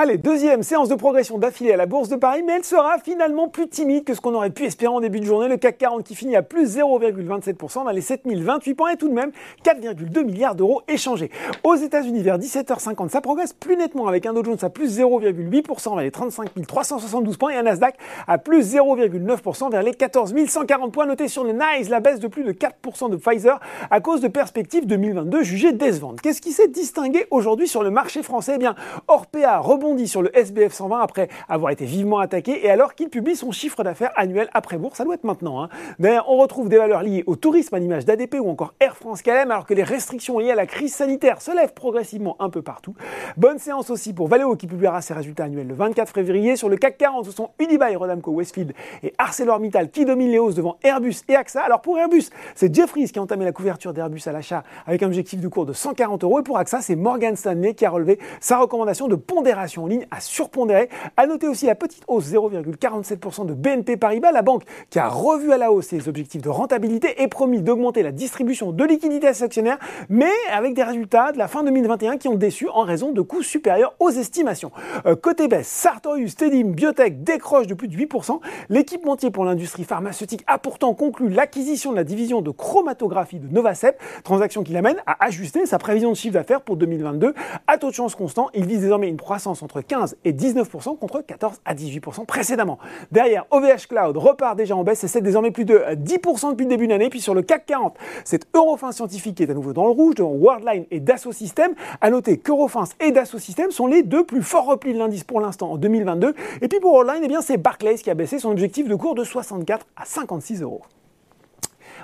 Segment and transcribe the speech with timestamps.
[0.00, 3.48] Allez, deuxième séance de progression d'affilée à la Bourse de Paris, mais elle sera finalement
[3.48, 5.48] plus timide que ce qu'on aurait pu espérer en début de journée.
[5.48, 9.12] Le CAC 40 qui finit à plus 0,27% dans les 7028 points et tout de
[9.12, 9.32] même
[9.64, 11.32] 4,2 milliards d'euros échangés.
[11.64, 15.96] Aux États-Unis, vers 17h50, ça progresse plus nettement avec un Dow Jones à plus 0,8%
[15.96, 17.96] vers les 35 372 points et un Nasdaq
[18.28, 21.06] à plus 0,9% vers les 14 140 points.
[21.06, 23.58] Notés sur le NICE, la baisse de plus de 4% de Pfizer
[23.90, 26.20] à cause de perspectives 2022 jugées décevantes.
[26.20, 28.52] Qu'est-ce qui s'est distingué aujourd'hui sur le marché français?
[28.54, 28.76] Eh bien,
[29.08, 33.36] Orpea rebond sur le SBF 120 après avoir été vivement attaqué et alors qu'il publie
[33.36, 34.98] son chiffre d'affaires annuel après bourse.
[34.98, 35.62] Ça doit être maintenant.
[35.62, 35.68] Hein.
[35.98, 39.22] D'ailleurs, on retrouve des valeurs liées au tourisme à l'image d'ADP ou encore Air France
[39.22, 42.60] KLM alors que les restrictions liées à la crise sanitaire se lèvent progressivement un peu
[42.60, 42.94] partout.
[43.36, 46.56] Bonne séance aussi pour Valeo qui publiera ses résultats annuels le 24 février.
[46.56, 50.54] Sur le CAC 40, ce sont Unibail, Rodamco, Westfield et ArcelorMittal qui dominent les hausses
[50.54, 51.62] devant Airbus et AXA.
[51.62, 52.24] Alors pour Airbus,
[52.54, 55.64] c'est Jeffries qui a entamé la couverture d'Airbus à l'achat avec un objectif de cours
[55.64, 56.40] de 140 euros.
[56.40, 60.06] Et pour AXA, c'est Morgan Stanley qui a relevé sa recommandation de pondération en ligne
[60.10, 60.88] à surpondérer.
[61.16, 65.52] À noter aussi la petite hausse 0,47% de BNP Paribas, la banque qui a revu
[65.52, 69.34] à la hausse ses objectifs de rentabilité et promis d'augmenter la distribution de liquidités à
[69.34, 73.12] ses actionnaires, mais avec des résultats de la fin 2021 qui ont déçu en raison
[73.12, 74.70] de coûts supérieurs aux estimations.
[75.06, 78.40] Euh, côté baisse, Sartorius, Tedim, Biotech décrochent de plus de 8%.
[78.68, 84.00] L'équipementier pour l'industrie pharmaceutique a pourtant conclu l'acquisition de la division de chromatographie de Novacep,
[84.24, 87.34] transaction qui l'amène à ajuster sa prévision de chiffre d'affaires pour 2022.
[87.66, 91.20] À taux de chance constant, il vise désormais une croissance entre 15 et 19% contre
[91.20, 92.78] 14 à 18% précédemment.
[93.12, 96.70] Derrière, OVH Cloud repart déjà en baisse et c'est désormais plus de 10% depuis le
[96.70, 97.10] début de l'année.
[97.10, 100.14] Puis sur le CAC 40, c'est Eurofins Scientifique qui est à nouveau dans le rouge
[100.14, 101.74] devant Worldline et Dassault Systèmes.
[102.00, 105.40] À noter qu'Eurofins et Dassault Systèmes sont les deux plus forts replis de l'indice pour
[105.40, 106.34] l'instant en 2022.
[106.62, 109.14] Et puis pour Worldline, eh bien c'est Barclays qui a baissé son objectif de cours
[109.14, 110.80] de 64 à 56 euros.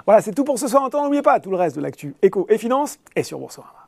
[0.05, 0.91] Voilà, c'est tout pour ce soir.
[0.93, 3.84] N'oubliez pas tout le reste de l'actu éco et finance est sur Boursorama.